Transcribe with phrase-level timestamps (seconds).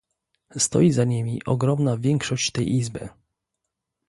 [0.57, 3.09] Stoi za nimi ogromna większość tej Izby